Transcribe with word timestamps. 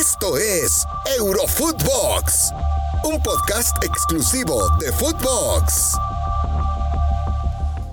Esto 0.00 0.38
es 0.38 0.86
Eurofootbox, 1.18 2.54
un 3.04 3.22
podcast 3.22 3.84
exclusivo 3.84 4.66
de 4.78 4.90
Footbox. 4.92 5.98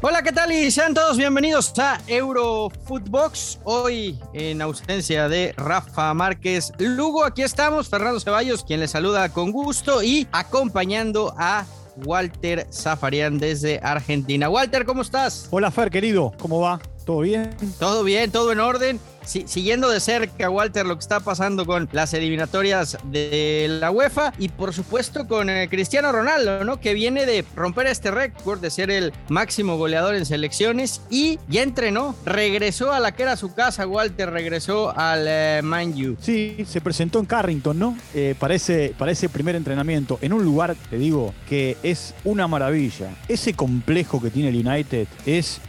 Hola, 0.02 0.22
¿qué 0.24 0.32
tal? 0.32 0.54
Y 0.54 0.72
sean 0.72 0.94
todos 0.94 1.18
bienvenidos 1.18 1.78
a 1.78 2.00
Eurofootbox. 2.08 3.60
Hoy, 3.66 4.18
en 4.32 4.62
ausencia 4.62 5.28
de 5.28 5.54
Rafa 5.58 6.14
Márquez 6.14 6.72
Lugo, 6.78 7.26
aquí 7.26 7.42
estamos, 7.42 7.90
Fernando 7.90 8.22
Ceballos, 8.22 8.64
quien 8.64 8.80
les 8.80 8.92
saluda 8.92 9.28
con 9.28 9.52
gusto 9.52 10.02
y 10.02 10.30
acompañando 10.32 11.36
a 11.38 11.66
Walter 12.06 12.68
Zafarian 12.72 13.38
desde 13.38 13.82
Argentina. 13.84 14.48
Walter, 14.48 14.86
¿cómo 14.86 15.02
estás? 15.02 15.50
Hola 15.52 15.72
Fer, 15.72 15.90
querido, 15.90 16.32
¿cómo 16.40 16.62
va? 16.62 16.80
¿Todo 17.06 17.20
bien? 17.20 17.50
Todo 17.80 18.06
bien, 18.06 18.32
todo 18.32 18.54
en 18.54 18.62
orden 18.62 18.98
siguiendo 19.28 19.90
de 19.90 20.00
cerca, 20.00 20.50
Walter, 20.50 20.86
lo 20.86 20.96
que 20.96 21.02
está 21.02 21.20
pasando 21.20 21.66
con 21.66 21.90
las 21.92 22.14
eliminatorias 22.14 22.98
de 23.04 23.68
la 23.70 23.92
UEFA 23.92 24.34
y 24.38 24.50
por 24.50 24.74
supuesto 24.74 25.28
con 25.28 25.50
eh, 25.50 25.68
Cristiano 25.70 26.12
Ronaldo, 26.12 26.64
¿no? 26.64 26.80
Que 26.80 26.94
viene 26.94 27.26
de 27.26 27.44
romper 27.56 27.88
este 27.88 28.12
récord 28.12 28.60
de 28.60 28.70
ser 28.70 28.90
el 28.90 29.14
máximo 29.30 29.78
goleador 29.78 30.16
en 30.16 30.26
selecciones 30.26 31.02
y 31.10 31.40
ya 31.48 31.64
entrenó, 31.64 32.16
regresó 32.26 32.94
a 32.94 33.00
la 33.00 33.14
que 33.14 33.24
era 33.24 33.36
su 33.36 33.54
casa, 33.54 33.86
Walter, 33.86 34.30
regresó 34.32 34.98
al 34.98 35.26
eh, 35.28 35.62
Man 35.64 35.94
U. 35.94 36.16
Sí, 36.22 36.66
se 36.68 36.82
presentó 36.82 37.20
en 37.20 37.26
Carrington, 37.26 37.78
¿no? 37.78 37.98
Eh, 38.14 38.36
para, 38.40 38.56
ese, 38.56 38.94
primer 39.32 39.56
entrenamiento, 39.56 40.20
en 40.22 40.34
un 40.34 40.44
lugar, 40.44 40.76
te 40.90 40.98
digo, 40.98 41.34
que 41.50 41.78
es 41.84 42.14
una 42.24 42.48
maravilla. 42.48 43.10
Ese 43.28 43.54
complejo 43.54 44.22
que 44.22 44.30
tiene 44.30 44.50
el 44.50 44.68
United 44.68 45.08
es, 45.26 45.60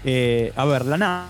a 0.57 0.65
ver, 0.65 0.85
la 0.85 0.97
nada 0.97 1.29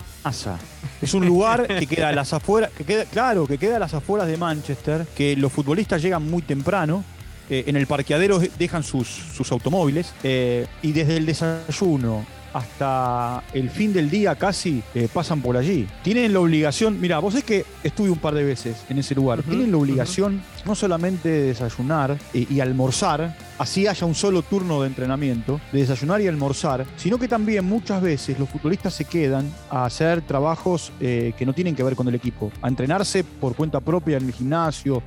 es 1.01 1.15
un 1.15 1.27
lugar 1.27 1.67
que 1.67 1.87
queda 1.87 2.09
a 2.09 2.13
las 2.13 2.33
afueras, 2.33 2.71
que 2.77 2.85
queda, 2.85 3.05
claro, 3.05 3.47
que 3.47 3.59
queda 3.59 3.77
a 3.77 3.79
las 3.79 3.95
afueras 3.95 4.27
de 4.29 4.37
Manchester, 4.37 5.07
que 5.17 5.37
los 5.37 5.53
futbolistas 5.53 6.03
llegan 6.03 6.29
muy 6.29 6.43
temprano. 6.43 7.05
Eh, 7.51 7.65
en 7.67 7.77
el 7.77 7.87
parqueadero 7.87 8.41
dejan 8.59 8.83
sus, 8.83 9.09
sus 9.09 9.51
automóviles 9.53 10.13
eh, 10.23 10.67
y 10.83 10.93
desde 10.93 11.17
el 11.17 11.25
desayuno 11.25 12.27
hasta 12.53 13.43
el 13.55 13.71
fin 13.71 13.95
del 13.95 14.11
día 14.11 14.35
casi 14.35 14.83
eh, 14.95 15.09
pasan 15.13 15.41
por 15.41 15.57
allí. 15.57 15.87
Tienen 16.03 16.35
la 16.35 16.41
obligación, 16.41 17.01
mira, 17.01 17.19
vos 17.21 17.35
es 17.35 17.45
que 17.45 17.65
estuve 17.83 18.11
un 18.11 18.19
par 18.19 18.35
de 18.35 18.45
veces 18.45 18.85
en 18.91 18.99
ese 18.99 19.15
lugar, 19.15 19.43
tienen 19.43 19.71
la 19.71 19.79
obligación 19.79 20.43
no 20.67 20.75
solamente 20.75 21.29
de 21.29 21.43
desayunar 21.43 22.19
y 22.35 22.61
almorzar, 22.61 23.35
así 23.59 23.87
haya 23.87 24.07
un 24.07 24.15
solo 24.15 24.43
turno 24.43 24.83
de 24.83 24.89
entrenamiento, 24.89 25.61
de 25.73 25.81
desayunar 25.81 26.21
y 26.21 26.29
almorzar, 26.29 26.87
sino 26.97 27.19
que 27.19 27.29
también 27.29 27.65
muchas 27.65 28.01
veces 28.03 28.39
los 28.39 28.49
futbolistas 28.49 28.95
se 28.95 29.05
quedan 29.05 29.53
a 29.71 29.85
hacer 29.85 30.23
trabajos 30.23 30.93
eh, 31.01 31.33
que 31.37 31.47
no 31.47 31.53
tienen 31.53 31.75
que 31.75 31.83
ver 31.83 31.97
con 31.97 32.09
el 32.09 32.15
equipo, 32.15 32.51
a 32.63 32.69
entrenarse 32.69 33.25
por 33.25 33.55
cuenta 33.55 33.81
propia 33.81 34.17
en 34.17 34.27
el 34.27 34.33
gimnasio. 34.33 35.03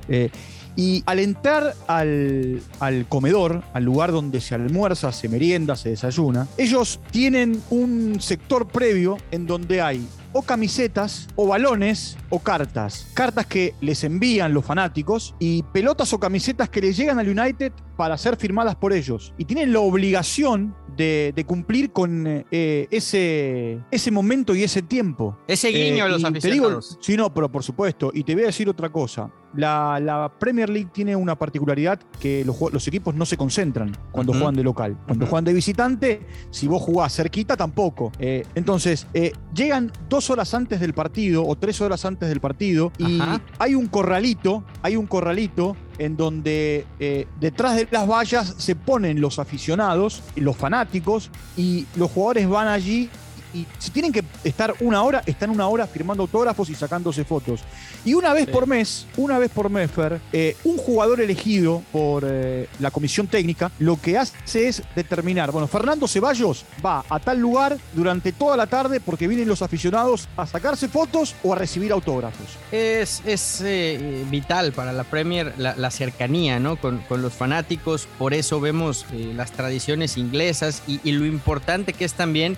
Y 0.74 1.02
al 1.04 1.18
entrar 1.18 1.74
al, 1.86 2.62
comedor, 3.08 3.62
al 3.74 3.84
lugar 3.84 4.10
donde 4.10 4.40
se 4.40 4.54
almuerza, 4.54 5.12
se 5.12 5.28
merienda, 5.28 5.76
se 5.76 5.90
desayuna, 5.90 6.48
ellos 6.56 6.98
tienen 7.10 7.62
un 7.68 8.20
sector 8.20 8.66
previo 8.66 9.18
en 9.30 9.46
donde 9.46 9.82
hay 9.82 10.06
o 10.32 10.42
camisetas, 10.42 11.28
o 11.36 11.46
balones, 11.46 12.16
o 12.30 12.38
cartas. 12.38 13.08
Cartas 13.14 13.46
que 13.46 13.74
les 13.80 14.04
envían 14.04 14.54
los 14.54 14.64
fanáticos 14.64 15.34
y 15.38 15.62
pelotas 15.64 16.12
o 16.12 16.20
camisetas 16.20 16.68
que 16.68 16.80
les 16.80 16.96
llegan 16.96 17.18
al 17.18 17.28
United 17.28 17.72
para 17.96 18.16
ser 18.16 18.36
firmadas 18.36 18.76
por 18.76 18.92
ellos. 18.92 19.34
Y 19.38 19.44
tienen 19.44 19.72
la 19.72 19.80
obligación 19.80 20.74
de, 20.96 21.44
cumplir 21.46 21.92
con 21.92 22.44
eh, 22.50 22.86
ese, 22.90 23.80
ese 23.90 24.10
momento 24.10 24.54
y 24.54 24.62
ese 24.62 24.82
tiempo. 24.82 25.38
Ese 25.46 25.68
guiño 25.68 26.04
a 26.04 26.08
los 26.08 26.24
aficionados. 26.24 26.42
Te 26.42 26.50
digo, 26.50 27.02
sí, 27.02 27.16
no, 27.16 27.32
pero 27.32 27.50
por 27.50 27.62
supuesto. 27.62 28.10
Y 28.14 28.24
te 28.24 28.34
voy 28.34 28.44
a 28.44 28.46
decir 28.46 28.68
otra 28.68 28.90
cosa. 28.90 29.30
La, 29.54 30.32
Premier 30.38 30.68
League 30.68 30.90
tiene 30.92 31.14
una 31.14 31.36
particularidad 31.36 32.00
que 32.20 32.44
los, 32.44 32.86
equipos 32.88 33.14
no 33.14 33.26
se 33.26 33.36
concentran 33.36 33.96
cuando 34.10 34.32
juegan 34.32 34.54
de 34.54 34.62
local. 34.62 34.96
Cuando 35.06 35.26
juegan 35.26 35.44
de 35.44 35.52
visitante, 35.52 36.26
si 36.50 36.66
vos 36.66 36.82
jugás 36.82 37.14
cerquita, 37.14 37.56
tampoco. 37.56 38.12
Eh, 38.18 38.44
entonces, 38.54 39.06
eh, 39.14 39.32
llegan 39.54 39.92
dos 40.08 40.30
horas 40.30 40.54
antes 40.54 40.80
del 40.80 40.94
partido 40.94 41.46
o 41.46 41.56
tres 41.56 41.80
horas 41.80 42.04
antes 42.04 42.28
del 42.28 42.40
partido 42.40 42.92
y 42.98 43.20
hay 43.58 43.74
un 43.74 43.86
corralito, 43.86 44.64
hay 44.82 44.96
un 44.96 45.06
corralito 45.06 45.76
en 45.98 46.16
donde 46.16 46.86
eh, 46.98 47.26
detrás 47.38 47.76
de 47.76 47.86
las 47.90 48.08
vallas 48.08 48.54
se 48.58 48.74
ponen 48.74 49.20
los 49.20 49.38
aficionados, 49.38 50.22
los 50.36 50.56
fanáticos, 50.56 51.30
y 51.56 51.86
los 51.96 52.10
jugadores 52.10 52.48
van 52.48 52.68
allí 52.68 53.10
y 53.54 53.66
si 53.78 53.90
tienen 53.90 54.12
que 54.12 54.24
estar 54.44 54.74
una 54.80 55.02
hora, 55.02 55.22
están 55.26 55.50
una 55.50 55.66
hora 55.68 55.86
firmando 55.86 56.22
autógrafos 56.22 56.70
y 56.70 56.74
sacándose 56.74 57.24
fotos. 57.24 57.60
Y 58.04 58.14
una 58.14 58.32
vez 58.32 58.48
por 58.48 58.66
mes, 58.66 59.06
una 59.16 59.38
vez 59.38 59.50
por 59.50 59.70
mes, 59.70 59.90
Fer, 59.90 60.20
eh, 60.32 60.56
un 60.64 60.76
jugador 60.76 61.20
elegido 61.20 61.82
por 61.92 62.24
eh, 62.26 62.68
la 62.78 62.90
comisión 62.90 63.26
técnica 63.26 63.70
lo 63.78 64.00
que 64.00 64.18
hace 64.18 64.68
es 64.68 64.82
determinar, 64.94 65.50
bueno, 65.52 65.68
Fernando 65.68 66.08
Ceballos 66.08 66.64
va 66.84 67.04
a 67.08 67.20
tal 67.20 67.38
lugar 67.38 67.78
durante 67.92 68.32
toda 68.32 68.56
la 68.56 68.66
tarde 68.66 69.00
porque 69.00 69.28
vienen 69.28 69.48
los 69.48 69.62
aficionados 69.62 70.28
a 70.36 70.46
sacarse 70.46 70.88
fotos 70.88 71.34
o 71.42 71.52
a 71.52 71.56
recibir 71.56 71.92
autógrafos. 71.92 72.46
Es, 72.70 73.22
es 73.26 73.60
eh, 73.64 74.24
vital 74.30 74.72
para 74.72 74.92
la 74.92 75.04
Premier 75.04 75.54
la, 75.58 75.90
cercanía 75.90 76.58
¿no? 76.58 76.76
con, 76.76 77.02
los 77.10 77.32
fanáticos, 77.34 78.08
por 78.18 78.34
eso 78.34 78.60
vemos 78.60 79.06
las 79.12 79.52
tradiciones 79.52 80.16
inglesas 80.16 80.82
y, 80.86 81.00
y 81.04 81.12
lo 81.12 81.26
importante 81.26 81.92
que 81.92 82.04
es 82.04 82.14
también 82.14 82.56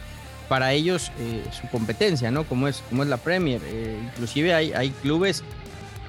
para 0.49 0.73
ellos 0.73 1.11
eh, 1.19 1.45
su 1.51 1.69
competencia, 1.69 2.31
¿no? 2.31 2.45
Como 2.45 2.69
es, 2.69 2.83
como 2.89 3.03
es 3.03 3.09
la 3.09 3.17
Premier. 3.17 3.61
Eh, 3.65 3.99
inclusive 4.03 4.55
hay, 4.55 4.73
hay 4.73 4.91
clubes 4.91 5.43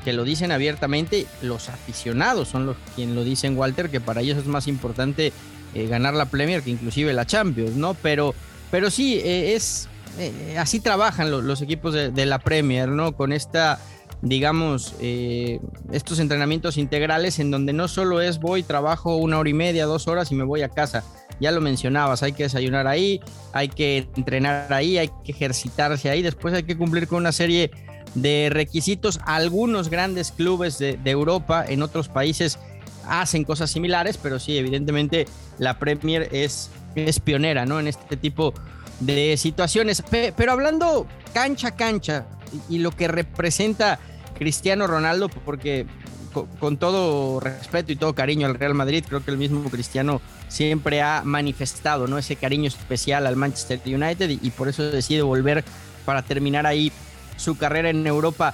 que 0.03 0.13
lo 0.13 0.23
dicen 0.23 0.51
abiertamente, 0.51 1.25
los 1.41 1.69
aficionados 1.69 2.47
son 2.47 2.65
los 2.65 2.77
quienes 2.95 3.15
lo 3.15 3.23
dicen, 3.23 3.57
Walter, 3.57 3.89
que 3.89 3.99
para 3.99 4.21
ellos 4.21 4.37
es 4.37 4.45
más 4.45 4.67
importante 4.67 5.33
eh, 5.73 5.87
ganar 5.87 6.13
la 6.13 6.25
Premier 6.25 6.61
que 6.61 6.69
inclusive 6.69 7.11
la 7.13 7.25
Champions, 7.25 7.75
¿no? 7.75 7.95
Pero, 7.95 8.35
pero 8.69 8.91
sí, 8.91 9.19
es 9.23 9.89
así 10.57 10.79
trabajan 10.79 11.29
los, 11.29 11.61
equipos 11.61 11.93
de, 11.93 12.11
de, 12.11 12.25
la 12.25 12.39
Premier, 12.39 12.87
¿no? 12.87 13.13
Con 13.13 13.33
esta 13.33 13.79
digamos, 14.21 14.95
estos 14.99 16.19
entrenamientos 16.19 16.77
integrales 16.77 17.37
en 17.37 17.51
donde 17.51 17.73
no 17.73 17.87
solo 17.87 18.21
es 18.21 18.39
voy, 18.39 18.63
trabajo 18.63 19.17
una 19.17 19.37
hora 19.37 19.49
y 19.49 19.53
media, 19.53 19.85
dos 19.85 20.07
horas 20.07 20.31
y 20.31 20.35
me 20.35 20.43
voy 20.43 20.61
a 20.61 20.69
casa, 20.69 21.03
ya 21.39 21.51
lo 21.51 21.61
mencionabas, 21.61 22.23
hay 22.23 22.33
que 22.33 22.43
desayunar 22.43 22.87
ahí, 22.87 23.21
hay 23.53 23.69
que 23.69 24.07
entrenar 24.15 24.71
ahí, 24.71 24.97
hay 24.97 25.09
que 25.23 25.31
ejercitarse 25.31 26.09
ahí, 26.09 26.21
después 26.21 26.53
hay 26.53 26.63
que 26.63 26.77
cumplir 26.77 27.07
con 27.07 27.19
una 27.19 27.31
serie 27.31 27.71
de 28.15 28.49
requisitos. 28.51 29.19
Algunos 29.25 29.89
grandes 29.89 30.31
clubes 30.31 30.77
de, 30.77 30.99
Europa 31.05 31.65
en 31.67 31.81
otros 31.81 32.07
países 32.09 32.57
hacen 33.07 33.43
cosas 33.43 33.69
similares, 33.69 34.17
pero 34.17 34.39
sí, 34.39 34.57
evidentemente 34.57 35.27
la 35.59 35.77
Premier 35.77 36.29
es, 36.31 36.71
es 36.95 37.19
pionera 37.19 37.65
¿no? 37.65 37.79
en 37.79 37.87
este 37.87 38.17
tipo 38.17 38.53
de 38.99 39.37
situaciones. 39.37 40.03
Pero 40.09 40.51
hablando 40.51 41.05
cancha 41.33 41.69
a 41.69 41.75
cancha 41.75 42.25
y 42.69 42.79
lo 42.79 42.91
que 42.91 43.07
representa 43.07 43.99
Cristiano 44.37 44.87
Ronaldo, 44.87 45.29
porque 45.29 45.85
con, 46.59 46.77
todo 46.77 47.39
respeto 47.39 47.91
y 47.91 47.95
todo 47.95 48.13
cariño 48.13 48.47
al 48.47 48.55
Real 48.55 48.73
Madrid, 48.73 49.03
creo 49.07 49.23
que 49.23 49.31
el 49.31 49.37
mismo 49.37 49.69
Cristiano 49.69 50.21
siempre 50.47 51.01
ha 51.01 51.21
manifestado 51.23 52.07
¿no? 52.07 52.17
ese 52.17 52.35
cariño 52.35 52.67
especial 52.67 53.25
al 53.25 53.35
Manchester 53.35 53.79
United 53.85 54.29
y, 54.29 54.49
por 54.51 54.67
eso 54.67 54.83
decide 54.83 55.21
volver 55.21 55.63
para 56.05 56.21
terminar 56.21 56.65
ahí 56.65 56.91
su 57.37 57.57
carrera 57.57 57.89
en 57.89 58.05
Europa. 58.05 58.53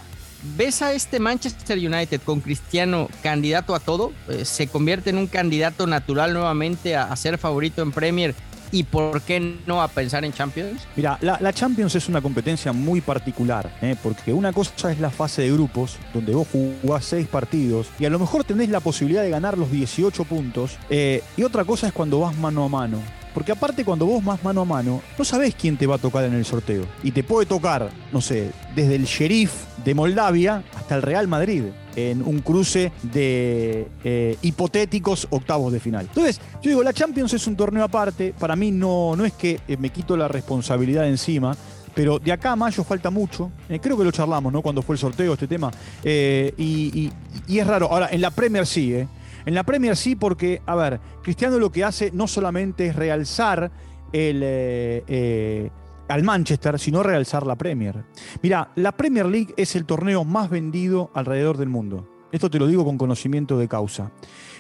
¿Ves 0.58 0.82
a 0.82 0.94
este 0.94 1.20
Manchester 1.20 1.78
United 1.78 2.22
con 2.22 2.42
Cristiano 2.42 3.10
candidato 3.22 3.76
a 3.76 3.80
todo? 3.80 4.12
Eh, 4.28 4.46
¿Se 4.46 4.68
convierte 4.68 5.12
en 5.12 5.18
un 5.18 5.28
candidato 5.28 5.86
natural 5.86 6.34
nuevamente 6.34 6.96
a 6.96 7.16
ser 7.16 7.38
favorito 7.38 7.84
en 7.84 7.92
Premier 7.92 8.34
y 8.72 8.84
por 8.84 9.22
qué 9.22 9.58
no 9.66 9.82
a 9.82 9.88
pensar 9.88 10.26
en 10.26 10.34
Champions? 10.34 10.88
Mira, 10.96 11.18
la, 11.22 11.54
Champions 11.54 11.96
es 11.96 12.08
una 12.08 12.22
competencia 12.22 12.72
muy 12.72 13.02
particular, 13.02 13.72
¿eh? 13.82 13.96
porque 14.02 14.34
una 14.34 14.54
cosa 14.54 14.92
es 14.92 15.00
la 15.00 15.10
fase 15.10 15.44
de 15.44 15.52
grupos, 15.52 15.98
donde 16.14 16.34
vos 16.34 16.48
jugás 16.52 17.06
seis 17.06 17.28
partidos 17.28 17.88
y 18.00 18.06
a 18.06 18.10
lo 18.10 18.20
mejor 18.20 18.44
tenés 18.44 18.70
la 18.70 18.80
posibilidad 18.80 19.24
de 19.24 19.30
ganar 19.30 19.58
los 19.58 19.72
18 19.72 20.24
puntos, 20.26 20.78
eh, 20.90 21.24
y 21.38 21.44
otra 21.44 21.66
cosa 21.66 21.88
es 21.88 21.94
cuando 21.94 22.20
vas 22.20 22.36
mano 22.38 22.64
a 22.64 22.70
mano. 22.70 23.21
Porque 23.34 23.52
aparte 23.52 23.86
cuando 23.86 24.06
vos 24.06 24.24
vas 24.24 24.44
mano 24.44 24.62
a 24.62 24.66
mano, 24.66 25.02
no 25.18 25.26
sabés 25.26 25.56
quién 25.56 25.78
te 25.78 25.88
va 25.88 25.96
a 25.96 26.00
tocar 26.00 26.24
en 26.26 26.34
el 26.34 26.46
sorteo. 26.46 26.86
Y 27.04 27.12
te 27.12 27.24
puede 27.24 27.46
tocar, 27.46 27.90
no 28.12 28.22
sé, 28.22 28.52
desde 28.76 28.96
el 28.96 29.06
sheriff 29.06 29.54
de 29.84 29.96
Moldavia 29.96 30.64
hasta 30.76 30.96
el 30.96 31.02
Real 31.02 31.28
Madrid 31.28 31.64
en 31.96 32.22
un 32.24 32.40
cruce 32.40 32.92
de 33.04 33.88
eh, 34.04 34.38
hipotéticos 34.42 35.28
octavos 35.30 35.72
de 35.74 35.80
final. 35.80 36.06
Entonces, 36.08 36.40
yo 36.62 36.70
digo, 36.70 36.84
la 36.84 36.94
Champions 36.94 37.34
es 37.34 37.48
un 37.48 37.56
torneo 37.56 37.84
aparte. 37.84 38.34
Para 38.38 38.56
mí 38.56 38.72
no, 38.72 39.16
no 39.16 39.26
es 39.26 39.34
que 39.34 39.60
eh, 39.68 39.78
me 39.78 39.90
quito 39.90 40.16
la 40.16 40.28
responsabilidad 40.28 41.08
encima. 41.08 41.56
Pero 41.94 42.20
de 42.20 42.32
acá 42.32 42.54
a 42.54 42.56
mayo 42.56 42.86
falta 42.86 43.10
mucho. 43.10 43.52
Eh, 43.68 43.80
creo 43.82 43.98
que 43.98 44.06
lo 44.06 44.12
charlamos, 44.12 44.54
¿no? 44.54 44.62
Cuando 44.62 44.82
fue 44.82 44.96
el 44.96 45.00
sorteo, 45.00 45.34
este 45.34 45.48
tema. 45.48 45.72
y, 46.04 47.12
es 47.50 47.68
raro. 47.68 47.92
Ahora, 47.92 48.10
en 48.12 48.22
la 48.22 48.32
Premier 48.32 48.66
sí, 48.66 48.94
¿eh? 48.94 49.08
En 49.46 49.54
la 49.54 49.64
Premier 49.64 49.96
sí, 49.96 50.16
porque, 50.16 50.62
a 50.66 50.76
ver, 50.76 51.00
Cristiano 51.24 51.60
lo 51.60 51.72
que 51.72 51.84
hace 51.84 52.12
no 52.14 52.28
solamente 52.28 52.88
es 52.88 52.96
realzar 52.96 53.72
el, 54.14 55.72
al 56.08 56.24
Manchester, 56.24 56.80
sino 56.80 57.04
realzar 57.04 57.46
la 57.46 57.56
Premier. 57.56 58.04
Mira, 58.42 58.72
la 58.76 58.92
Premier 58.92 59.26
League 59.26 59.54
es 59.58 59.76
el 59.76 59.86
torneo 59.86 60.24
más 60.24 60.50
vendido 60.50 61.10
alrededor 61.14 61.58
del 61.58 61.70
mundo. 61.70 62.08
esto 62.32 62.50
te 62.50 62.60
lo 62.60 62.68
digo 62.68 62.86
con 62.86 62.98
conocimiento 62.98 63.58
de 63.58 63.68
causa. 63.68 64.12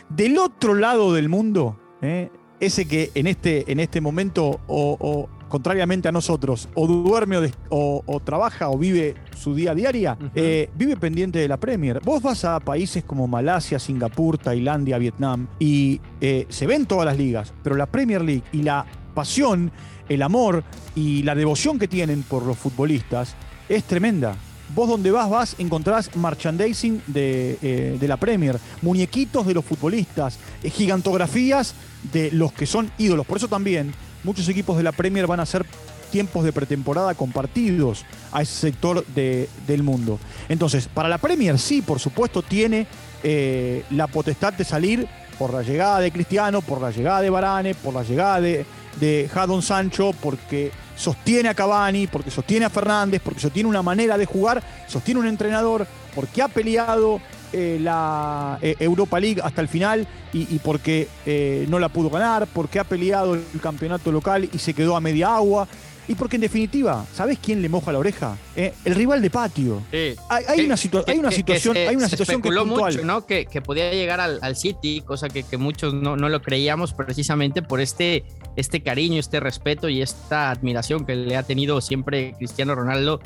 Del 0.09 0.37
otro 0.37 0.73
lado 0.73 1.13
del 1.13 1.29
mundo, 1.29 1.77
¿eh? 2.01 2.29
ese 2.59 2.85
que 2.85 3.11
en 3.15 3.27
este, 3.27 3.71
en 3.71 3.79
este 3.79 4.01
momento, 4.01 4.61
o, 4.67 5.29
contrariamente 5.51 6.07
a 6.07 6.13
nosotros, 6.13 6.69
o 6.75 6.87
duerme 6.87 7.51
o, 7.69 8.21
trabaja 8.23 8.69
o 8.69 8.77
vive 8.77 9.15
su 9.37 9.53
día 9.53 9.71
a 9.71 9.75
día, 9.75 10.17
eh, 10.33 10.69
vive 10.75 10.95
pendiente 10.95 11.39
de 11.39 11.47
la 11.49 11.57
Premier. 11.57 11.99
Vos 12.03 12.23
vas 12.23 12.45
a 12.45 12.59
países 12.61 13.03
como 13.03 13.27
Malasia, 13.27 13.77
Singapur, 13.77 14.37
Tailandia, 14.37 14.97
Vietnam, 14.97 15.47
y 15.59 15.99
eh, 16.21 16.45
se 16.47 16.67
ven 16.67 16.85
todas 16.85 17.05
las 17.05 17.17
ligas, 17.17 17.53
pero 17.63 17.75
la 17.75 17.85
Premier 17.85 18.21
League 18.21 18.43
y 18.53 18.63
la 18.63 18.85
pasión, 19.13 19.71
el 20.07 20.21
amor 20.21 20.63
y 20.95 21.21
la 21.23 21.35
devoción 21.35 21.77
que 21.77 21.89
tienen 21.89 22.23
por 22.23 22.43
los 22.43 22.57
futbolistas 22.57 23.35
es 23.67 23.83
tremenda. 23.83 24.37
Vos 24.73 24.87
donde 24.87 25.11
vas, 25.11 25.29
vas, 25.29 25.55
encontrás 25.59 26.15
merchandising 26.15 27.01
de, 27.07 27.57
eh, 27.61 27.97
de 27.99 28.07
la 28.07 28.15
Premier, 28.15 28.57
muñequitos 28.81 29.45
de 29.45 29.53
los 29.53 29.65
futbolistas, 29.65 30.39
gigantografías 30.63 31.75
de 32.13 32.31
los 32.31 32.53
que 32.53 32.65
son 32.65 32.89
ídolos. 32.97 33.25
Por 33.25 33.35
eso 33.35 33.49
también 33.49 33.91
muchos 34.23 34.47
equipos 34.49 34.77
de 34.77 34.83
la 34.83 34.91
Premier 34.91 35.27
van 35.27 35.39
a 35.39 35.43
hacer 35.43 35.65
tiempos 36.11 36.43
de 36.43 36.51
pretemporada 36.51 37.15
compartidos 37.15 38.05
a 38.31 38.41
ese 38.41 38.53
sector 38.53 39.05
del 39.07 39.83
mundo. 39.83 40.19
Entonces, 40.49 40.87
para 40.93 41.09
la 41.09 41.17
Premier 41.17 41.57
sí, 41.57 41.81
por 41.81 41.99
supuesto, 41.99 42.41
tiene 42.41 42.85
eh, 43.23 43.83
la 43.91 44.07
potestad 44.07 44.53
de 44.53 44.65
salir 44.65 45.07
por 45.39 45.53
la 45.53 45.63
llegada 45.63 45.99
de 45.99 46.11
Cristiano, 46.11 46.61
por 46.61 46.81
la 46.81 46.91
llegada 46.91 47.21
de 47.21 47.29
Varane, 47.29 47.73
por 47.73 47.93
la 47.93 48.03
llegada 48.03 48.41
de, 48.41 48.65
de 48.99 49.29
Jadon 49.33 49.61
Sancho, 49.61 50.11
porque 50.21 50.71
sostiene 50.95 51.49
a 51.49 51.55
Cavani, 51.55 52.07
porque 52.07 52.29
sostiene 52.29 52.65
a 52.65 52.69
Fernández, 52.69 53.21
porque 53.23 53.39
sostiene 53.39 53.67
una 53.67 53.81
manera 53.81 54.17
de 54.17 54.25
jugar, 54.25 54.61
sostiene 54.87 55.19
un 55.19 55.27
entrenador, 55.27 55.87
porque 56.13 56.41
ha 56.41 56.47
peleado 56.47 57.21
eh, 57.53 57.79
la 57.81 58.57
eh, 58.61 58.75
Europa 58.79 59.19
League 59.19 59.41
hasta 59.43 59.61
el 59.61 59.67
final 59.67 60.07
y, 60.33 60.59
porque 60.59 61.09
eh, 61.25 61.65
no 61.69 61.77
la 61.79 61.89
pudo 61.89 62.09
ganar, 62.09 62.47
porque 62.47 62.79
ha 62.79 62.85
peleado 62.85 63.35
el 63.35 63.43
campeonato 63.61 64.13
local 64.13 64.49
y 64.51 64.57
se 64.59 64.73
quedó 64.73 64.95
a 64.95 65.01
media 65.01 65.35
agua. 65.35 65.67
Y 66.07 66.15
porque 66.15 66.37
en 66.37 66.41
definitiva, 66.41 67.05
¿sabes 67.13 67.37
quién 67.41 67.61
le 67.61 67.69
moja 67.69 67.91
la 67.91 67.99
oreja? 67.99 68.35
el 68.55 68.95
rival 68.95 69.21
de 69.21 69.29
patio. 69.29 69.81
Hay, 69.91 70.65
una 70.65 70.75
hay, 71.07 71.19
una 71.19 71.31
situación, 71.31 71.77
hay 71.77 71.95
una 71.95 72.09
situación 72.09 72.41
que 72.41 72.49
es 72.49 72.65
mucho, 72.65 73.03
¿no? 73.03 73.25
Que, 73.25 73.45
podía 73.63 73.91
llegar 73.91 74.19
al, 74.19 74.55
City, 74.55 75.01
cosa 75.05 75.29
que, 75.29 75.45
muchos 75.57 75.93
no, 75.93 76.17
no, 76.17 76.27
lo 76.27 76.41
creíamos 76.41 76.93
precisamente 76.93 77.61
por 77.61 77.79
este 77.79 78.25
este 78.55 78.83
cariño, 78.83 79.19
este 79.19 79.39
respeto 79.39 79.87
y 79.89 80.01
esta 80.01 80.51
admiración 80.51 81.05
que 81.05 81.15
le 81.15 81.37
ha 81.37 81.43
tenido 81.43 81.79
siempre 81.81 82.33
Cristiano 82.37 82.75
Ronaldo 82.75 83.21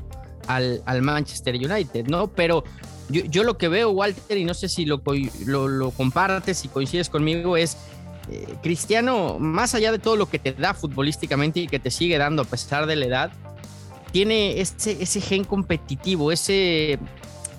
al, 0.48 0.84
al 0.86 1.02
Manchester 1.02 1.56
United, 1.56 2.08
¿no? 2.08 2.28
Pero 2.28 2.64
yo, 3.10 3.44
lo 3.44 3.58
que 3.58 3.68
veo, 3.68 3.92
Walter, 3.92 4.38
y 4.38 4.46
no 4.46 4.54
sé 4.54 4.70
si 4.70 4.86
lo, 4.86 5.02
lo, 5.46 5.92
compartes, 5.92 6.58
si 6.58 6.68
coincides 6.68 7.10
conmigo, 7.10 7.58
es 7.58 7.78
eh, 8.32 8.56
Cristiano, 8.64 9.38
más 9.40 9.76
allá 9.76 9.92
de 9.92 10.00
todo 10.00 10.16
lo 10.16 10.28
que 10.28 10.40
te 10.40 10.54
da 10.54 10.74
futbolísticamente 10.74 11.60
y 11.60 11.68
que 11.68 11.80
te 11.80 11.92
sigue 11.92 12.18
dando 12.18 12.42
a 12.42 12.46
pesar 12.46 12.88
de 12.88 12.96
la 12.96 13.06
edad, 13.06 13.32
tiene 14.12 14.62
ese, 14.62 14.98
ese 15.02 15.22
gen 15.22 15.44
competitivo, 15.44 16.32
ese, 16.32 16.98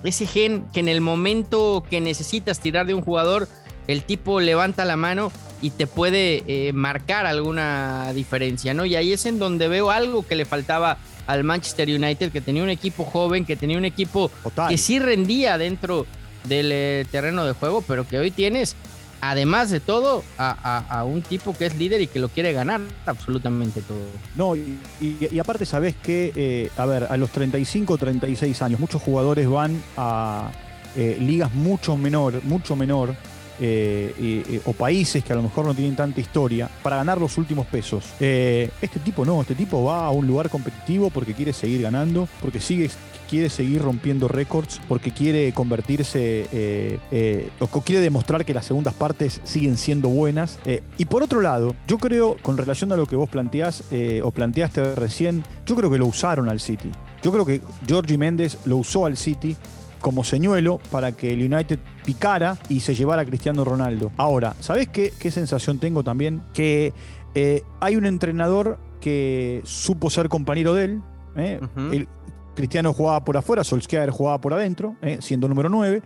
ese 0.03 0.27
gen 0.27 0.65
que 0.73 0.81
en 0.81 0.89
el 0.89 1.01
momento 1.01 1.85
que 1.89 2.01
necesitas 2.01 2.61
tirar 2.61 2.87
de 2.87 2.95
un 2.95 3.03
jugador, 3.03 3.49
el 3.87 4.03
tipo 4.03 4.41
levanta 4.41 4.85
la 4.85 4.97
mano 4.97 5.31
y 5.63 5.71
te 5.71 5.87
puede 5.87 6.43
eh, 6.47 6.73
marcar 6.73 7.27
alguna 7.27 8.13
diferencia, 8.13 8.75
¿no? 8.75 8.85
Y 8.85 8.97
ahí 8.97 9.13
es 9.13 9.27
en 9.27 9.39
donde 9.39 9.69
veo 9.69 9.91
algo 9.91 10.27
que 10.27 10.35
le 10.35 10.45
faltaba 10.45 10.99
al 11.27 11.45
Manchester 11.45 11.89
United, 11.89 12.33
que 12.33 12.41
tenía 12.41 12.63
un 12.63 12.71
equipo 12.71 13.05
joven, 13.05 13.45
que 13.45 13.57
tenía 13.57 13.79
un 13.79 13.85
equipo 13.85 14.31
que 14.69 14.79
sí 14.79 14.99
rendía 14.99 15.59
dentro 15.59 16.07
del 16.45 16.71
eh, 16.73 17.07
terreno 17.11 17.45
de 17.45 17.53
juego, 17.53 17.83
pero 17.83 18.07
que 18.07 18.19
hoy 18.19 18.31
tienes, 18.31 18.77
además 19.21 19.71
de 19.71 19.81
todo, 19.81 20.23
a, 20.39 21.05
un 21.07 21.23
tipo 21.23 21.57
que 21.57 21.67
es 21.67 21.77
líder 21.77 22.01
y 22.01 22.07
que 22.07 22.19
lo 22.19 22.29
quiere 22.29 22.53
ganar 22.53 22.81
absolutamente 23.05 23.83
todo. 23.83 23.99
No, 24.37 24.55
y, 24.57 25.39
aparte 25.39 25.67
sabes 25.67 25.95
que, 25.97 26.33
eh, 26.37 26.71
a 26.77 26.87
ver, 26.87 27.05
a 27.11 27.17
los 27.17 27.31
35, 27.31 27.99
36 27.99 28.63
años, 28.63 28.81
muchos 28.81 29.03
jugadores 29.03 29.49
van 29.49 29.83
a 29.97 30.51
ligas 30.97 31.53
mucho 31.53 31.95
menor, 31.99 32.43
mucho 32.45 32.75
menor 32.75 33.15
eh, 33.61 34.61
o 34.65 34.73
países 34.73 35.25
que 35.25 35.33
a 35.33 35.37
lo 35.37 35.43
mejor 35.43 35.67
no 35.67 35.75
tienen 35.75 35.97
tanta 35.97 36.21
historia 36.21 36.69
para 36.83 36.97
ganar 36.97 37.19
los 37.19 37.39
últimos 37.39 37.67
pesos. 37.67 38.05
Eh, 38.21 38.71
este 38.81 39.01
tipo 39.01 39.25
no, 39.25 39.41
este 39.41 39.55
tipo 39.55 39.85
va 39.85 40.07
a 40.07 40.11
un 40.11 40.27
lugar 40.27 40.51
competitivo 40.51 41.11
porque 41.11 41.35
quiere 41.35 41.53
seguir 41.53 41.83
ganando, 41.83 42.29
porque 42.41 42.61
sigue 42.61 42.91
quiere 43.29 43.51
seguir 43.51 43.83
rompiendo 43.83 44.29
récords 44.29 44.81
porque 44.87 45.11
quiere 45.11 45.53
convertirse 45.53 46.47
eh, 46.53 47.51
o 47.59 47.67
quiere 47.81 48.01
demostrar 48.01 48.45
que 48.45 48.55
las 48.55 48.67
segundas 48.67 48.95
partes 48.95 49.41
siguen 49.43 49.77
siendo 49.77 50.09
buenas. 50.09 50.61
y 50.97 51.07
por 51.07 51.25
otro 51.25 51.41
lado, 51.41 51.75
yo 51.89 51.99
creo, 51.99 52.37
con 52.41 52.57
relación 52.57 52.93
a 52.93 52.97
lo 52.97 53.07
que 53.07 53.17
vos 53.17 53.29
planteás 53.29 53.83
o 54.23 54.31
planteaste 54.31 54.95
recién, 54.95 55.43
yo 55.67 55.75
creo 55.75 55.91
que 55.91 55.99
lo 55.99 56.07
usaron 56.07 56.49
al 56.49 56.61
City. 56.61 56.93
Yo 57.21 57.33
creo 57.33 57.45
que 57.45 57.61
Georgie 57.85 58.17
Méndez 58.17 58.59
lo 58.65 58.77
usó 58.77 59.07
al 59.07 59.17
City 59.17 59.57
como 60.01 60.25
señuelo 60.25 60.81
para 60.91 61.13
que 61.13 61.33
el 61.33 61.53
United 61.53 61.79
picara 62.05 62.59
y 62.69 62.81
se 62.81 62.95
llevara 62.95 63.23
a 63.23 63.25
Cristiano 63.25 63.65
Ronaldo. 63.65 64.13
Ahora, 64.17 64.55
¿sabes 64.61 64.89
qué, 64.89 65.13
qué 65.19 65.31
sensación 65.31 65.79
tengo 65.79 66.03
también? 66.03 66.43
Que 66.53 66.93
eh, 67.35 67.63
hay 67.81 67.97
un 67.97 68.07
entrenador 68.07 68.79
que 69.01 69.61
supo 69.65 70.11
ser 70.11 70.29
compañero 70.29 70.75
de 70.75 70.85
él. 70.85 71.03
¿eh? 71.37 71.61
el, 71.93 72.09
Cristiano 72.55 72.95
jugaba 72.95 73.23
por 73.23 73.37
afuera, 73.37 73.63
Solskjaer 73.63 74.09
jugaba 74.09 74.41
por 74.41 74.55
adentro, 74.55 74.97
¿eh? 75.03 75.19
siendo 75.21 75.47
número 75.47 75.69
9. 75.69 76.03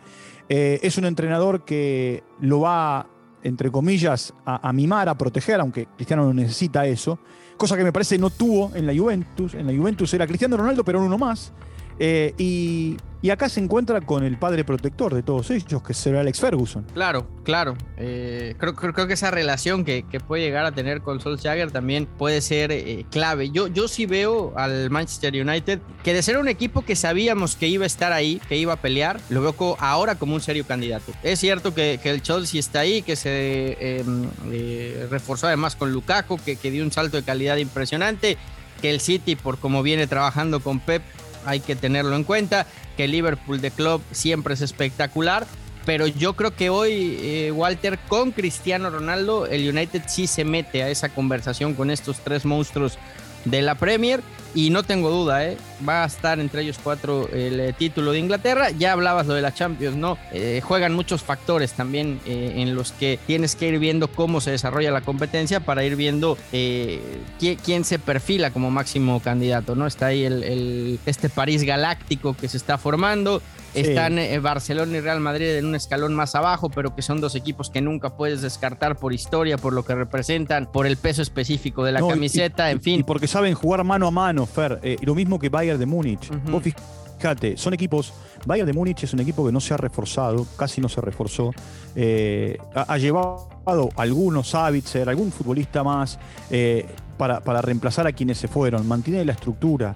es 0.48 0.98
un 0.98 1.04
entrenador 1.04 1.64
que 1.64 2.24
lo 2.40 2.60
va, 2.60 3.06
entre 3.44 3.70
comillas, 3.70 4.34
a, 4.44 4.68
a, 4.68 4.72
mimar, 4.72 5.08
a 5.08 5.16
proteger, 5.16 5.60
aunque 5.60 5.86
Cristiano 5.94 6.24
no 6.24 6.34
necesita 6.34 6.86
eso. 6.86 7.20
Cosa 7.56 7.76
que 7.76 7.84
me 7.84 7.92
parece 7.92 8.18
no 8.18 8.30
tuvo 8.30 8.74
en 8.74 8.86
la 8.86 8.96
Juventus. 8.96 9.54
En 9.54 9.66
la 9.66 9.72
Juventus 9.72 10.12
era 10.14 10.26
Cristiano 10.26 10.56
Ronaldo, 10.56 10.82
pero 10.82 11.00
uno 11.00 11.18
más. 11.18 11.52
Y 12.00 12.96
y 13.22 13.28
acá 13.28 13.50
se 13.50 13.60
encuentra 13.60 14.00
con 14.00 14.24
el 14.24 14.38
padre 14.38 14.64
protector 14.64 15.14
de 15.14 15.22
todos 15.22 15.50
ellos, 15.50 15.82
que 15.82 15.92
será 15.92 16.20
Alex 16.20 16.40
Ferguson. 16.40 16.86
Claro, 16.94 17.28
claro. 17.44 17.76
Eh, 17.98 18.54
creo, 18.56 18.74
que 18.74 19.12
esa 19.12 19.30
relación 19.30 19.84
que, 19.84 20.04
puede 20.26 20.42
llegar 20.42 20.64
a 20.64 20.72
tener 20.72 21.02
con 21.02 21.20
Solskjaer 21.20 21.70
también 21.70 22.06
puede 22.06 22.40
ser 22.40 22.72
eh, 22.72 23.04
clave. 23.10 23.50
Yo, 23.50 23.68
sí 23.88 24.06
veo 24.06 24.54
al 24.56 24.88
Manchester 24.88 25.34
United 25.34 25.80
que 26.02 26.14
de 26.14 26.22
ser 26.22 26.38
un 26.38 26.48
equipo 26.48 26.82
que 26.82 26.96
sabíamos 26.96 27.56
que 27.56 27.68
iba 27.68 27.84
a 27.84 27.86
estar 27.86 28.12
ahí, 28.12 28.40
que 28.48 28.56
iba 28.56 28.72
a 28.72 28.76
pelear, 28.76 29.20
lo 29.28 29.42
veo 29.42 29.76
ahora 29.80 30.14
como 30.14 30.34
un 30.34 30.40
serio 30.40 30.64
candidato. 30.66 31.12
Es 31.22 31.40
cierto 31.40 31.74
que, 31.74 32.00
el 32.02 32.22
Chelsea 32.22 32.58
está 32.58 32.80
ahí, 32.80 33.02
que 33.02 33.16
se 33.16 33.98
em, 34.00 34.24
eh, 34.50 35.06
reforzó 35.10 35.46
además 35.46 35.76
con 35.76 35.92
Lukaku, 35.92 36.38
que, 36.38 36.56
que 36.56 36.70
dio 36.70 36.82
un 36.82 36.90
salto 36.90 37.18
de 37.18 37.22
calidad 37.22 37.58
impresionante, 37.58 38.38
que 38.80 38.90
el 38.90 39.00
City, 39.00 39.36
por 39.36 39.58
cómo 39.58 39.82
viene 39.82 40.06
trabajando 40.06 40.60
con 40.60 40.80
Pep, 40.80 41.02
hay 41.44 41.60
que 41.60 41.76
tenerlo 41.76 42.16
en 42.16 42.24
cuenta, 42.24 42.66
que 42.96 43.08
Liverpool 43.08 43.60
de 43.60 43.70
club 43.70 44.02
siempre 44.12 44.54
es 44.54 44.60
espectacular, 44.60 45.46
pero 45.86 46.06
yo 46.06 46.34
creo 46.34 46.54
que 46.54 46.70
hoy, 46.70 47.16
eh, 47.20 47.52
Walter, 47.52 47.98
con 48.08 48.32
Cristiano 48.32 48.90
Ronaldo, 48.90 49.46
el 49.46 49.68
United 49.68 50.02
sí 50.06 50.26
se 50.26 50.44
mete 50.44 50.82
a 50.82 50.88
esa 50.88 51.08
conversación 51.08 51.74
con 51.74 51.90
estos 51.90 52.20
tres 52.20 52.44
monstruos 52.44 52.98
de 53.44 53.62
la 53.62 53.74
Premier 53.74 54.20
y 54.54 54.70
no 54.70 54.82
tengo 54.82 55.10
duda, 55.10 55.44
¿eh? 55.46 55.56
va 55.88 56.02
a 56.02 56.06
estar 56.06 56.40
entre 56.40 56.62
ellos 56.62 56.78
cuatro 56.82 57.28
el 57.32 57.60
eh, 57.60 57.72
título 57.72 58.12
de 58.12 58.18
Inglaterra. 58.18 58.70
Ya 58.70 58.92
hablabas 58.92 59.26
lo 59.26 59.34
de 59.34 59.42
la 59.42 59.54
Champions, 59.54 59.96
¿no? 59.96 60.18
Eh, 60.32 60.60
juegan 60.62 60.92
muchos 60.92 61.22
factores 61.22 61.72
también 61.72 62.20
en 62.26 62.74
los 62.74 62.92
que 62.92 63.18
tienes 63.26 63.54
que 63.54 63.68
ir 63.68 63.78
viendo 63.78 64.08
cómo 64.08 64.40
se 64.40 64.50
desarrolla 64.50 64.90
la 64.90 65.00
competencia 65.00 65.60
para 65.60 65.84
ir 65.84 65.96
viendo 65.96 66.36
quién, 66.50 67.84
se 67.84 67.98
perfila 67.98 68.50
como 68.50 68.70
máximo 68.70 69.20
candidato, 69.20 69.74
¿no? 69.74 69.86
Está 69.86 70.06
ahí 70.06 70.24
el, 70.24 70.98
este 71.06 71.28
París 71.28 71.62
galáctico 71.62 72.34
que 72.34 72.48
se 72.48 72.56
está 72.56 72.78
formando. 72.78 73.42
Están 73.72 74.18
Barcelona 74.42 74.96
y 74.96 75.00
Real 75.00 75.20
Madrid 75.20 75.46
en 75.50 75.66
un 75.66 75.76
escalón 75.76 76.12
más 76.12 76.34
abajo, 76.34 76.70
pero 76.70 76.96
que 76.96 77.02
son 77.02 77.20
dos 77.20 77.36
equipos 77.36 77.70
que 77.70 77.80
nunca 77.80 78.16
puedes 78.16 78.42
descartar 78.42 78.96
por 78.96 79.12
historia, 79.12 79.58
por 79.58 79.72
lo 79.72 79.84
que 79.84 79.94
representan, 79.94 80.66
por 80.66 80.88
el 80.88 80.96
peso 80.96 81.22
específico 81.22 81.84
de 81.84 81.92
la 81.92 82.00
camiseta, 82.00 82.72
en 82.72 82.80
fin. 82.80 83.00
Y 83.00 83.02
porque 83.04 83.28
saben 83.28 83.54
jugar 83.54 83.84
mano 83.84 84.08
a 84.08 84.10
mano 84.10 84.39
Fer. 84.46 84.80
Eh, 84.82 84.96
lo 85.02 85.14
mismo 85.14 85.38
que 85.38 85.48
Bayern 85.48 85.78
de 85.78 85.86
Múnich. 85.86 86.30
Vos 86.50 86.62
fíjate, 86.62 87.56
son 87.56 87.74
equipos. 87.74 88.12
Bayern 88.46 88.66
de 88.66 88.72
Múnich 88.72 89.04
es 89.04 89.12
un 89.12 89.20
equipo 89.20 89.44
que 89.44 89.52
no 89.52 89.60
se 89.60 89.74
ha 89.74 89.76
reforzado, 89.76 90.46
casi 90.56 90.80
no 90.80 90.88
se 90.88 91.00
reforzó. 91.00 91.52
Eh, 91.94 92.58
ha, 92.74 92.98
llevado 92.98 93.48
algunos 93.96 94.50
Savitzer, 94.50 95.08
algún 95.08 95.32
futbolista 95.32 95.82
más. 95.82 96.18
Eh, 96.50 96.86
para, 97.16 97.40
para, 97.40 97.60
reemplazar 97.60 98.06
a 98.06 98.12
quienes 98.12 98.38
se 98.38 98.48
fueron, 98.48 98.88
mantiene 98.88 99.22
la 99.26 99.32
estructura. 99.32 99.94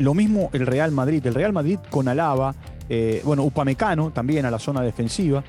lo 0.00 0.12
mismo 0.12 0.50
el 0.52 0.66
Real 0.66 0.90
Madrid. 0.90 1.24
El 1.24 1.34
Real 1.34 1.52
Madrid 1.52 1.78
con 1.88 2.08
Alaba, 2.08 2.52
bueno, 3.22 3.44
Upamecano 3.44 4.10
también 4.10 4.44
a 4.44 4.50
la 4.50 4.58
zona 4.58 4.80
defensiva. 4.80 5.44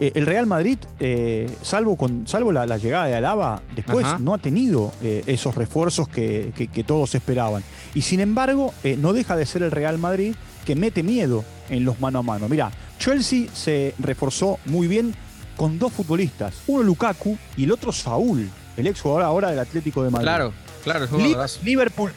Eh, 0.00 0.12
el 0.14 0.24
Real 0.24 0.46
Madrid, 0.46 0.78
eh, 0.98 1.54
salvo, 1.60 1.96
con, 1.96 2.26
salvo 2.26 2.52
la, 2.52 2.64
llegada 2.78 3.04
de 3.04 3.14
Alaba, 3.14 3.60
después 3.76 4.06
no 4.18 4.32
ha 4.32 4.38
tenido 4.38 4.92
eh, 5.02 5.22
esos 5.26 5.54
refuerzos 5.54 6.08
que, 6.08 6.84
todos 6.86 7.14
esperaban. 7.14 7.62
Y 7.94 8.00
sin 8.00 8.20
embargo, 8.20 8.72
no 8.98 9.12
deja 9.12 9.36
de 9.36 9.44
ser 9.44 9.62
el 9.62 9.70
Real 9.70 9.98
Madrid 9.98 10.34
que 10.64 10.74
mete 10.74 11.02
miedo 11.02 11.44
en 11.68 11.84
los 11.84 12.00
mano 12.00 12.20
a 12.20 12.22
mano. 12.22 12.48
Mira, 12.48 12.70
Chelsea 12.98 13.48
se 13.52 13.94
reforzó 13.98 14.58
muy 14.64 14.88
bien 14.88 15.14
con 15.56 15.78
dos 15.78 15.92
futbolistas, 15.92 16.54
uno 16.66 16.82
Lukaku 16.82 17.36
y 17.58 17.64
el 17.64 17.72
otro 17.72 17.92
Saúl, 17.92 18.48
el 18.78 18.86
ex 18.86 19.02
jugador 19.02 19.24
ahora 19.24 19.50
del 19.50 19.58
Atlético 19.58 20.02
de 20.02 20.10
Madrid. 20.10 20.24
Claro, 20.24 20.52
claro, 20.82 21.04
es 21.04 21.62
Liverpool, 21.62 22.12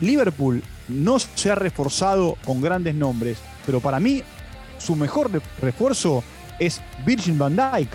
Liverpool 0.00 0.62
no 0.88 1.18
se 1.18 1.50
ha 1.50 1.54
reforzado 1.54 2.38
con 2.46 2.62
grandes 2.62 2.94
nombres, 2.94 3.36
pero 3.66 3.80
para 3.80 4.00
mí 4.00 4.22
su 4.78 4.96
mejor 4.96 5.30
refuerzo 5.60 6.24
es 6.58 6.80
Virgin 7.04 7.38
van 7.38 7.56
Dijk, 7.56 7.88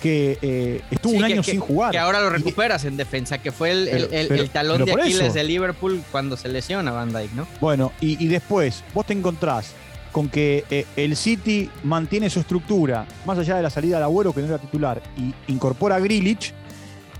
que 0.00 0.38
eh, 0.42 0.80
estuvo 0.90 1.14
un 1.14 1.24
año 1.24 1.42
sin 1.42 1.60
jugar. 1.60 1.92
Que 1.92 1.98
ahora 1.98 2.20
lo 2.20 2.30
recuperas 2.30 2.84
en 2.84 2.96
defensa, 2.96 3.38
que 3.38 3.52
fue 3.52 3.70
el, 3.70 4.50
talón 4.50 4.84
de 4.84 4.92
Aquiles 4.92 5.34
de 5.34 5.44
Liverpool 5.44 6.02
cuando 6.10 6.36
se 6.36 6.48
lesiona 6.48 6.90
Van 6.90 7.12
Dijk, 7.12 7.32
¿no? 7.32 7.46
Bueno, 7.60 7.92
y, 8.00 8.26
después 8.26 8.82
vos 8.92 9.06
te 9.06 9.12
encontrás 9.12 9.72
con 10.10 10.28
que 10.28 10.64
eh, 10.70 10.84
el 10.96 11.16
City 11.16 11.70
mantiene 11.84 12.28
su 12.28 12.40
estructura, 12.40 13.06
más 13.24 13.38
allá 13.38 13.56
de 13.56 13.62
la 13.62 13.70
salida 13.70 13.96
del 13.96 14.04
Agüero, 14.04 14.34
que 14.34 14.40
no 14.40 14.48
era 14.48 14.58
titular, 14.58 15.02
y 15.16 15.34
incorpora 15.50 15.96
a 15.96 16.00
Grilich. 16.00 16.52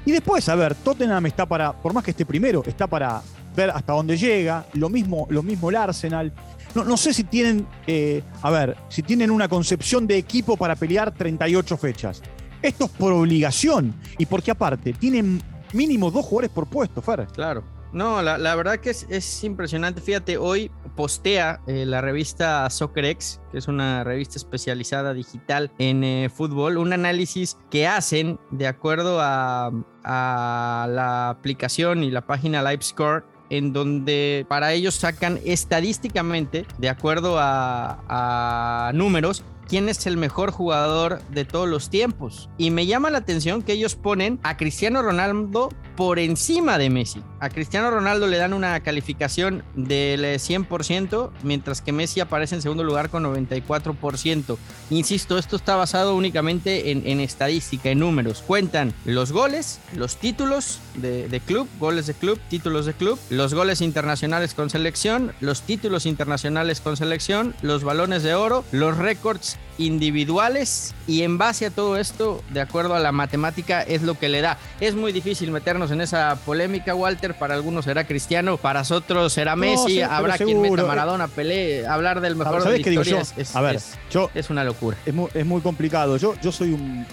Y 0.05 0.11
después, 0.11 0.49
a 0.49 0.57
ver, 0.57 0.75
Tottenham 0.75 1.25
está 1.27 1.47
para, 1.47 1.73
por 1.73 1.95
más 1.95 2.05
que 2.05 2.11
esté 2.11 2.27
primero, 2.27 2.63
está 2.67 2.87
para 2.87 3.23
ver 3.55 3.71
hasta 3.71 3.93
dónde 3.93 4.17
llega. 4.17 4.67
Lo 4.75 4.89
mismo, 4.89 5.27
lo 5.31 5.43
mismo 5.43 5.71
el 5.71 5.77
Arsenal. 5.77 6.33
No, 6.75 6.97
sé 6.97 7.13
si 7.13 7.25
tienen, 7.25 7.67
eh, 7.87 8.23
a 8.41 8.51
ver, 8.51 8.77
si 8.89 9.03
tienen 9.03 9.31
una 9.31 9.49
concepción 9.49 10.07
de 10.07 10.17
equipo 10.17 10.57
para 10.57 10.77
pelear 10.77 11.13
38 11.13 11.77
fechas. 11.77 12.23
Esto 12.63 12.85
es 12.85 12.91
por 12.93 13.13
obligación 13.13 13.95
y 14.19 14.27
porque 14.27 14.51
aparte 14.51 14.93
tienen 14.93 15.43
mínimo 15.73 16.11
dos 16.11 16.25
jugadores 16.25 16.51
por 16.51 16.67
puesto, 16.69 17.03
Fer. 17.03 17.27
Claro. 17.33 17.65
No, 17.93 18.23
la, 18.23 18.57
verdad 18.57 18.79
que 18.79 18.91
es, 18.91 19.45
impresionante. 19.45 20.01
Fíjate, 20.01 20.39
hoy 20.39 20.71
postea 20.97 21.61
eh, 21.67 21.85
la 21.85 22.01
revista 22.01 22.69
SoccerX, 22.71 23.41
que 23.51 23.59
es 23.59 23.69
una 23.69 24.03
revista 24.03 24.37
especializada 24.39 25.13
digital 25.13 25.71
en 25.79 26.03
eh, 26.03 26.31
fútbol, 26.35 26.79
un 26.79 26.95
análisis 26.95 27.59
que 27.71 27.87
hacen 27.87 28.41
de 28.51 28.67
acuerdo 28.67 29.19
a, 29.21 29.71
a 30.05 30.87
la 30.89 31.29
aplicación 31.29 32.03
y 32.03 32.11
la 32.11 32.27
página 32.27 32.63
LiveScore 32.63 33.25
en 33.53 33.75
donde 33.75 34.47
para 34.49 34.73
ellos 34.73 34.95
sacan 34.95 35.39
estadísticamente, 35.45 36.65
de 36.79 36.89
acuerdo 36.89 37.37
a, 37.39 37.99
a 38.09 38.93
números, 38.95 39.45
quién 39.69 39.89
es 39.89 40.07
el 40.07 40.17
mejor 40.17 40.51
jugador 40.51 41.23
de 41.31 41.45
todos 41.45 41.69
los 41.69 41.91
tiempos. 41.91 42.49
Y 42.59 42.71
me 42.71 42.87
llama 42.87 43.11
la 43.11 43.19
atención 43.19 43.63
que 43.63 43.73
ellos 43.73 43.95
ponen 43.95 44.39
a 44.43 44.57
Cristiano 44.57 45.03
Ronaldo 45.03 45.71
por 45.97 46.19
encima 46.19 46.79
de 46.79 46.91
Messi. 46.91 47.23
A 47.41 47.51
Cristiano 47.51 47.91
Ronaldo 47.91 48.27
le 48.27 48.39
dan 48.39 48.53
una 48.53 48.81
calificación 48.81 49.63
del 49.75 50.25
100%, 50.25 51.31
mientras 51.43 51.83
que 51.83 51.93
Messi 51.93 52.21
aparece 52.21 52.55
en 52.55 52.63
segundo 52.63 52.85
lugar 52.85 53.11
con 53.11 53.25
94%. 53.25 54.57
Insisto, 54.91 55.39
esto 55.39 55.57
está 55.57 55.77
basado 55.77 56.17
únicamente 56.17 56.91
en, 56.91 57.21
estadística, 57.21 57.91
en 57.91 57.99
números. 57.99 58.43
Cuentan 58.47 58.95
los 59.05 59.33
goles, 59.33 59.81
los 59.95 60.17
títulos 60.17 60.81
de, 60.97 61.29
de, 61.29 61.41
club, 61.41 61.69
goles 61.79 62.07
de 62.07 62.15
club, 62.15 62.39
títulos 62.49 62.87
de 62.87 62.95
club, 62.95 63.19
los 63.31 63.55
goles 63.55 63.81
internacionales 63.81 64.55
con 64.55 64.71
selección, 64.71 65.33
los 65.41 65.63
títulos 65.63 66.07
internacionales 66.07 66.81
con 66.81 66.97
selección, 66.97 67.55
los 67.63 67.85
balones 67.85 68.23
de 68.23 68.35
oro, 68.35 68.65
los 68.73 68.97
récords 68.97 69.52
individuales 69.79 70.95
y 71.07 71.23
en 71.23 71.39
base 71.39 71.67
a 71.67 71.71
todo 71.71 71.97
esto, 71.97 72.43
de 72.51 72.61
acuerdo 72.61 72.95
a 72.95 73.01
la 73.01 73.13
matemática, 73.13 73.83
es 73.83 74.03
lo 74.03 74.19
que 74.19 74.29
le 74.29 74.41
da. 74.41 74.59
Es 74.81 74.95
muy 74.95 75.13
difícil 75.13 75.51
meternos 75.51 75.91
en 75.91 76.01
esa 76.01 76.37
polémica, 76.45 76.95
Walter. 76.95 77.35
Para 77.35 77.55
algunos 77.55 77.85
será 77.85 78.07
Cristiano, 78.07 78.57
para 78.57 78.83
otros 78.83 79.33
será 79.33 79.57
Messi. 79.57 80.03
Habrá 80.03 80.37
quien 80.37 80.61
meta 80.61 80.85
Maradona, 80.85 81.29
Pelé. 81.29 81.87
Hablar 81.87 82.21
del 82.21 82.37
mejor 82.37 82.65
de 82.65 82.71
la 82.71 82.77
historia 82.77 83.23
es, 83.37 83.57
a 83.57 83.61
ver, 83.61 83.81
yo, 84.11 84.31
es 84.35 84.51
una 84.51 84.65
locura. 84.65 84.97
Es 85.07 85.15
muy, 85.15 85.29
es 85.35 85.47
muy 85.47 85.61
complicado. 85.61 86.17
Yo, 86.17 86.35
yo 86.43 86.53
soy 86.53 86.73
un. 86.73 87.07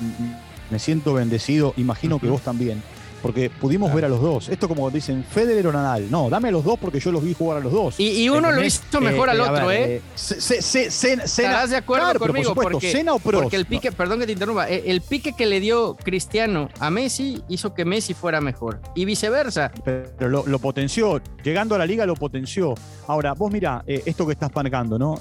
Me 0.70 0.78
siento 0.78 1.14
bendecido, 1.14 1.74
imagino 1.78 2.20
que 2.20 2.28
vos 2.28 2.42
también 2.42 2.84
porque 3.22 3.50
pudimos 3.50 3.94
ver 3.94 4.06
a 4.06 4.10
los 4.10 4.22
dos. 4.22 4.50
Esto 4.50 4.68
como 4.68 4.90
dicen, 4.90 5.24
Federer 5.24 5.68
o 5.68 5.72
Nadal. 5.72 6.10
No, 6.10 6.30
dame 6.30 6.50
a 6.50 6.52
los 6.52 6.64
dos 6.64 6.80
porque 6.80 7.00
yo 7.00 7.12
los 7.12 7.24
vi 7.24 7.34
jugar 7.34 7.58
a 7.58 7.60
los 7.62 7.72
dos. 7.72 8.00
Y, 8.00 8.30
uno 8.30 8.52
lo 8.52 8.64
hizo 8.64 9.02
mejor 9.02 9.30
al 9.30 9.38
eh, 9.38 9.42
otro, 9.42 9.72
¿eh? 9.72 10.02
¿Estarás 10.16 11.70
de 11.70 11.78
acuerdo 11.78 12.20
conmigo? 12.20 12.54
porque, 12.54 13.06
o 13.10 13.20
porque 13.20 13.56
el 13.56 13.66
pique, 13.66 13.92
perdón 13.92 14.20
que 14.20 14.26
te 14.26 14.32
interrumpa, 14.34 14.70
eh, 14.70 14.84
el 14.88 15.02
pique 15.02 15.34
que 15.34 15.46
le 15.46 15.60
dio 15.60 15.96
Cristiano 15.96 16.70
a 16.80 16.90
Messi 16.90 17.44
hizo 17.48 17.74
que 17.74 17.86
Messi 17.86 18.14
fuera 18.14 18.42
mejor. 18.42 18.82
Y 18.96 19.06
viceversa. 19.06 19.72
Pero 19.84 20.30
lo, 20.30 20.60
potenció. 20.60 21.22
Llegando 21.44 21.76
a 21.76 21.78
la 21.78 21.86
liga 21.86 22.06
lo 22.06 22.16
potenció. 22.16 22.76
Ahora, 23.08 23.34
vos 23.34 23.52
mira 23.52 23.84
esto 23.88 24.26
que 24.26 24.34
estás 24.34 24.54
marcando, 24.54 25.00
¿no? 25.00 25.20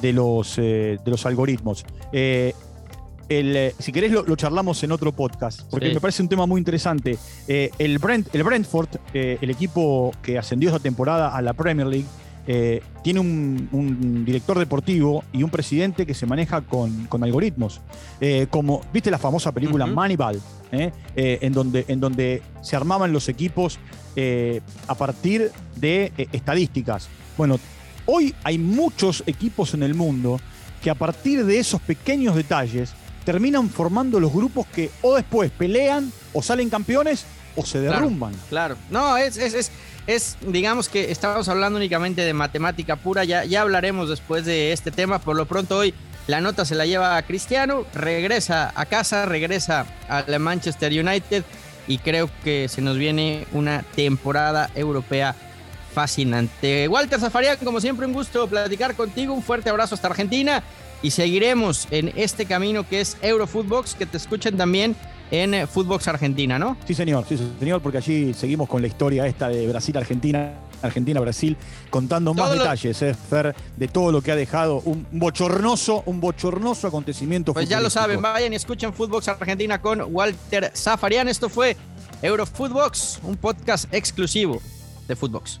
de 0.00 0.12
los, 0.12 0.56
de 0.56 1.00
los 1.04 1.26
algoritmos. 1.26 1.84
Eh, 2.12 2.54
si 3.28 3.92
querés 3.92 4.12
lo, 4.12 4.36
charlamos 4.36 4.82
en 4.84 4.92
otro 4.92 5.12
podcast, 5.12 5.62
porque 5.70 5.92
me 5.92 6.00
parece 6.00 6.22
un 6.22 6.28
tema 6.28 6.46
muy 6.46 6.60
interesante. 6.60 7.18
Eh, 7.48 7.70
el, 7.78 7.98
Brent, 7.98 8.32
el 8.34 8.44
Brentford, 8.44 8.88
eh, 9.12 9.38
el 9.40 9.50
equipo 9.50 10.12
que 10.22 10.38
ascendió 10.38 10.68
esta 10.70 10.80
temporada 10.80 11.34
a 11.34 11.42
la 11.42 11.52
Premier 11.52 11.86
League, 11.86 12.06
tiene 13.02 13.18
un, 13.18 14.24
director 14.24 14.56
deportivo 14.56 15.24
y 15.32 15.42
un 15.42 15.50
presidente 15.50 16.06
que 16.06 16.14
se 16.14 16.26
maneja 16.26 16.60
con, 16.60 17.08
algoritmos. 17.20 17.80
como, 18.50 18.82
¿viste 18.92 19.10
la 19.10 19.18
famosa 19.18 19.50
película 19.50 19.86
Moneyball? 19.86 20.40
en, 20.70 21.52
donde, 21.52 21.84
en 21.88 21.98
donde 21.98 22.42
se 22.60 22.76
armaban 22.76 23.12
los 23.12 23.28
equipos 23.28 23.80
a 24.86 24.94
partir 24.94 25.50
de 25.74 26.12
estadísticas. 26.30 27.08
Bueno, 27.36 27.58
hoy 28.06 28.32
hay 28.44 28.58
muchos 28.58 29.24
equipos 29.26 29.74
en 29.74 29.82
el 29.82 29.94
mundo 29.94 30.38
que 30.82 30.90
a 30.90 30.94
partir 30.94 31.44
de 31.44 31.58
esos 31.58 31.80
pequeños 31.80 32.36
detalles 32.36 32.94
terminan 33.26 33.68
formando 33.68 34.20
los 34.20 34.32
grupos 34.32 34.66
que 34.68 34.88
o 35.02 35.16
después 35.16 35.50
pelean 35.50 36.12
o 36.32 36.42
salen 36.42 36.70
campeones 36.70 37.26
o 37.56 37.66
se 37.66 37.80
derrumban. 37.80 38.32
Claro, 38.48 38.76
no, 38.88 39.16
es, 39.16 39.36
es, 39.36 39.72
es, 40.06 40.36
digamos 40.46 40.88
que 40.88 41.10
estamos 41.10 41.48
hablando 41.48 41.76
únicamente 41.76 42.22
de 42.22 42.32
matemática 42.32 42.94
pura, 42.94 43.24
ya, 43.24 43.44
ya 43.44 43.62
hablaremos 43.62 44.08
después 44.08 44.44
de 44.44 44.72
este 44.72 44.92
tema, 44.92 45.18
por 45.18 45.36
lo 45.36 45.46
pronto 45.46 45.76
hoy 45.76 45.92
la 46.28 46.40
nota 46.40 46.64
se 46.64 46.76
la 46.76 46.86
lleva 46.86 47.16
a 47.16 47.22
Cristiano, 47.22 47.84
regresa 47.94 48.72
a 48.76 48.86
casa, 48.86 49.26
regresa 49.26 49.86
al 50.08 50.38
Manchester 50.38 50.92
United 50.92 51.42
y 51.88 51.98
creo 51.98 52.30
que 52.44 52.68
se 52.68 52.80
nos 52.80 52.96
viene 52.96 53.48
una 53.52 53.82
temporada 53.82 54.70
europea 54.76 55.34
fascinante. 55.92 56.86
Walter 56.88 57.18
Zafarian, 57.18 57.56
como 57.64 57.80
siempre, 57.80 58.06
un 58.06 58.12
gusto 58.12 58.46
platicar 58.48 58.94
contigo. 58.94 59.32
Un 59.32 59.42
fuerte 59.42 59.70
abrazo 59.70 59.94
hasta 59.94 60.08
Argentina 60.08 60.62
y 61.02 61.10
seguiremos 61.10 61.88
en 61.90 62.12
este 62.16 62.46
camino 62.46 62.88
que 62.88 63.00
es 63.00 63.16
Eurofootbox, 63.22 63.94
que 63.94 64.06
te 64.06 64.16
escuchen 64.16 64.56
también 64.56 64.96
en 65.30 65.54
eh, 65.54 65.66
Footbox 65.66 66.08
Argentina, 66.08 66.58
¿no? 66.58 66.76
Sí, 66.86 66.94
señor, 66.94 67.24
sí, 67.28 67.38
señor, 67.58 67.82
porque 67.82 67.98
allí 67.98 68.32
seguimos 68.34 68.68
con 68.68 68.80
la 68.80 68.88
historia 68.88 69.26
esta 69.26 69.48
de 69.48 69.66
Brasil-Argentina, 69.66 70.54
Argentina-Brasil, 70.82 71.56
contando 71.90 72.32
más 72.34 72.52
detalles, 72.52 73.00
eh, 73.02 73.14
Fer, 73.14 73.54
de 73.76 73.88
todo 73.88 74.12
lo 74.12 74.22
que 74.22 74.32
ha 74.32 74.36
dejado 74.36 74.80
un 74.84 75.06
bochornoso, 75.10 76.02
un 76.06 76.20
bochornoso 76.20 76.86
acontecimiento. 76.88 77.54
Pues 77.54 77.68
ya 77.68 77.80
lo 77.80 77.90
saben, 77.90 78.22
vayan 78.22 78.52
y 78.52 78.56
escuchen 78.56 78.92
Footbox 78.92 79.28
Argentina 79.28 79.80
con 79.80 80.02
Walter 80.14 80.70
Zafarian. 80.74 81.28
Esto 81.28 81.48
fue 81.48 81.76
Eurofootbox, 82.22 83.20
un 83.24 83.36
podcast 83.36 83.92
exclusivo 83.92 84.60
de 85.08 85.16
Footbox. 85.16 85.60